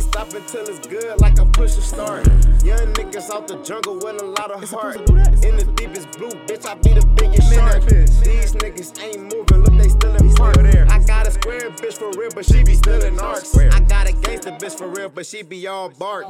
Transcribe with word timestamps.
stopping 0.00 0.44
till 0.46 0.68
it's 0.68 0.86
good, 0.86 1.18
like 1.22 1.38
a 1.38 1.46
push 1.46 1.76
to 1.76 1.80
start. 1.80 2.26
Young 2.62 2.92
niggas 2.92 3.30
out 3.30 3.48
the 3.48 3.56
jungle 3.62 3.94
with 3.94 4.20
a 4.20 4.24
lot 4.26 4.50
of 4.50 4.68
heart. 4.68 4.96
In 4.98 5.56
the 5.56 5.72
deepest 5.76 6.10
blue, 6.18 6.30
bitch, 6.46 6.66
I 6.66 6.74
be 6.74 6.92
the 6.92 7.06
biggest 7.16 7.50
shark. 7.54 7.84
These 7.86 8.52
niggas 8.52 9.02
ain't 9.02 9.22
moving, 9.32 9.62
look, 9.64 9.82
they 9.82 9.88
still 9.88 10.14
in 10.14 10.34
park. 10.34 10.58
I 10.58 10.98
got 11.06 11.26
a 11.26 11.30
square 11.30 11.70
bitch 11.70 11.94
for 11.94 12.10
real, 12.20 12.30
but 12.34 12.44
she 12.44 12.62
be 12.64 12.74
still 12.74 13.02
in 13.02 13.18
arcs. 13.18 13.56
I 13.56 13.80
got 13.80 14.06
a 14.06 14.12
gangster 14.12 14.50
bitch 14.50 14.76
for 14.76 14.88
real, 14.88 15.08
but 15.08 15.24
she 15.24 15.42
be 15.42 15.66
all 15.66 15.88
bark. 15.88 16.26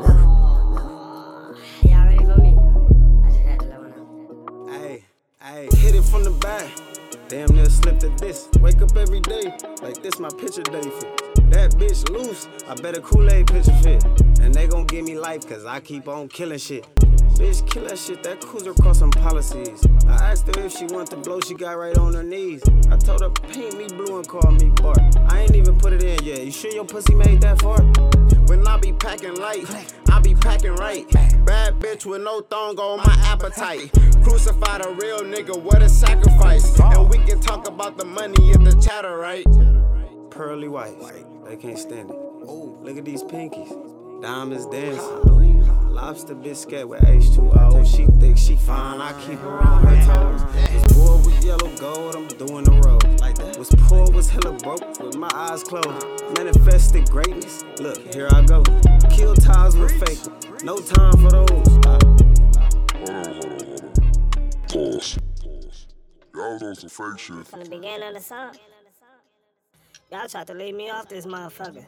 The. 6.49 6.71
Damn 7.29 7.55
near 7.55 7.69
slipped 7.69 8.05
at 8.05 8.17
this. 8.17 8.49
Wake 8.61 8.81
up 8.81 8.97
every 8.97 9.21
day, 9.21 9.53
like 9.83 10.03
this 10.03 10.19
my 10.19 10.31
picture 10.31 10.63
day 10.63 10.81
fit. 10.81 11.51
That 11.51 11.73
bitch 11.73 12.09
loose, 12.09 12.49
I 12.67 12.75
bet 12.75 12.97
a 12.97 13.03
Kool-Aid 13.03 13.47
picture 13.49 13.77
fit. 13.83 14.03
And 14.41 14.55
they 14.55 14.67
gon' 14.67 14.87
give 14.87 15.05
me 15.05 15.19
life, 15.19 15.47
cause 15.47 15.67
I 15.67 15.81
keep 15.81 16.09
on 16.09 16.29
killing 16.29 16.59
shit. 16.59 16.87
Bitch, 17.39 17.69
kill 17.71 17.85
that 17.85 17.99
shit, 17.99 18.23
that 18.23 18.41
cruiser 18.41 18.73
some 18.95 19.11
policies. 19.11 19.87
I 20.09 20.31
asked 20.31 20.47
her 20.47 20.65
if 20.65 20.73
she 20.73 20.87
want 20.87 21.11
to 21.11 21.17
blow, 21.17 21.39
she 21.41 21.55
got 21.55 21.77
right 21.77 21.97
on 21.99 22.15
her 22.15 22.23
knees. 22.23 22.63
I 22.91 22.97
told 22.97 23.21
her, 23.21 23.31
paint 23.31 23.77
me 23.77 23.87
blue 23.87 24.17
and 24.17 24.27
call 24.27 24.51
me 24.53 24.71
Bart. 24.71 24.99
Put 25.79 25.93
it 25.93 26.03
in 26.03 26.25
yet. 26.25 26.45
You 26.45 26.51
sure 26.51 26.73
your 26.73 26.85
pussy 26.85 27.15
made 27.15 27.41
that 27.43 27.63
far? 27.63 27.81
When 28.49 28.67
I 28.67 28.79
be 28.79 28.93
packing 28.93 29.37
light, 29.37 29.67
I 30.11 30.19
be 30.21 30.35
packing 30.35 30.75
right. 30.75 31.09
Bad 31.45 31.75
bitch 31.75 32.05
with 32.05 32.23
no 32.23 32.41
thong 32.41 32.79
on 32.79 32.99
my 32.99 33.17
appetite. 33.25 33.91
Crucify 34.23 34.79
the 34.79 34.91
real 35.01 35.21
nigga, 35.21 35.61
what 35.61 35.83
a 35.83 35.89
sacrifice. 35.89 36.79
And 36.81 37.09
we 37.09 37.19
can 37.19 37.41
talk 37.41 37.69
about 37.69 37.97
the 37.97 38.05
money 38.05 38.51
if 38.51 38.63
the 38.65 38.75
chatter 38.81 39.17
right. 39.17 39.47
Pearly 40.31 40.69
white, 40.69 40.99
they 41.47 41.57
can't 41.57 41.79
stand 41.79 42.11
it. 42.11 42.17
Oh, 42.17 42.79
look 42.83 42.99
at 42.99 43.05
these 43.05 43.23
pinkies. 43.23 43.71
Diamonds 44.21 44.67
dancing. 44.67 45.95
Lobster 45.95 46.35
biscuit 46.35 46.89
with 46.89 47.01
H2O. 47.03 47.87
She 47.87 48.07
thick, 48.21 48.37
she 48.37 48.57
fine. 48.57 49.01
I 49.01 49.13
keep 49.25 49.39
her 49.39 49.59
on 49.59 49.85
her 49.85 50.15
toes. 50.15 50.43
Was 50.75 50.93
bored 50.93 51.27
with 51.27 51.45
yellow 51.45 51.77
gold, 51.77 52.15
I'm 52.17 52.29
doing 52.29 52.65
the 52.65 52.73
road. 52.73 52.88
Like 54.45 54.59
that. 54.59 54.63
Was 54.63 54.63
poor, 54.63 54.79
hella 54.79 54.79
broke 54.79 55.01
with 55.01 55.17
my 55.17 55.31
eyes 55.35 55.63
closed. 55.63 56.37
Manifested 56.37 57.11
greatness. 57.11 57.65
Look, 57.81 58.15
here 58.15 58.29
I 58.33 58.43
go. 58.43 58.63
Kill 59.11 59.35
ties 59.35 59.77
with 59.77 59.93
fake. 60.01 60.65
No 60.65 60.79
time 60.79 61.13
for 61.19 61.31
those. 61.31 61.79
Uh, 61.87 61.99
Hold 62.95 63.11
on, 63.11 63.25
hold 63.25 63.45
on, 63.45 63.61
hold 63.61 63.83
on. 63.83 64.51
Pause. 64.69 65.19
Pause. 65.43 65.87
Y'all 66.35 66.53
was 66.53 66.63
on 66.63 66.75
some 66.75 66.91
fake 66.91 67.19
shit. 67.19 67.47
From 67.47 67.63
the 67.65 67.71
beginning 67.71 68.09
of 68.09 68.15
the 68.15 68.21
song. 68.21 68.55
Y'all 70.11 70.29
tried 70.29 70.47
to 70.47 70.55
leave 70.55 70.75
me 70.75 70.91
off 70.91 71.09
this 71.09 71.27
motherfucker. 71.27 71.85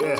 Yeah. 0.00 0.18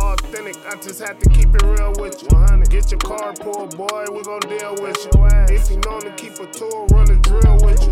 Authentic, 0.00 0.56
I 0.66 0.76
just 0.76 1.00
have 1.00 1.18
to 1.18 1.28
keep 1.30 1.48
it 1.54 1.62
real 1.62 1.92
with 1.98 2.22
you. 2.22 2.28
100. 2.30 2.70
Get 2.70 2.90
your 2.90 3.00
car 3.00 3.34
pulled, 3.34 3.76
boy, 3.76 4.04
we 4.12 4.22
gon' 4.22 4.40
deal 4.40 4.74
with 4.80 4.96
you. 5.04 5.26
If 5.54 5.70
you 5.70 5.76
known 5.84 6.00
to 6.02 6.14
keep 6.16 6.34
a 6.38 6.46
tool, 6.52 6.86
run 6.92 7.10
a 7.10 7.16
drill 7.16 7.58
with 7.62 7.82
you. 7.82 7.87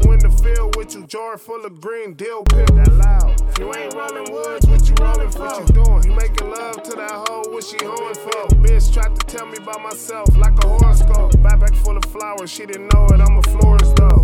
With 0.87 0.95
you, 0.95 1.07
jar 1.09 1.37
full 1.37 1.65
of 1.65 1.81
green, 1.81 2.15
deal 2.15 2.45
pick. 2.45 2.65
That 2.69 2.93
loud. 2.93 3.41
If 3.51 3.59
you 3.59 3.75
ain't 3.75 3.93
rolling 3.93 4.33
woods, 4.33 4.69
what 4.69 4.89
you 4.89 4.95
rolling 5.01 5.31
for? 5.33 5.41
What 5.41 5.69
you 5.69 5.83
doing? 5.83 6.05
You 6.05 6.13
making 6.15 6.49
love 6.49 6.81
to 6.81 6.95
that 6.95 7.11
hoe, 7.27 7.43
what 7.51 7.65
she 7.65 7.77
hoeing 7.85 8.15
for? 8.15 8.47
Bitch 8.63 8.95
tried 8.95 9.19
to 9.19 9.27
tell 9.27 9.47
me 9.47 9.57
about 9.57 9.83
myself 9.83 10.29
like 10.37 10.55
a 10.63 10.69
horoscope. 10.69 11.33
Backpack 11.43 11.75
full 11.79 11.97
of 11.97 12.05
flowers, 12.05 12.53
she 12.53 12.67
didn't 12.67 12.95
know 12.95 13.05
it, 13.07 13.21
I'm 13.21 13.37
a 13.37 13.43
florist 13.43 13.97
though. 13.97 14.16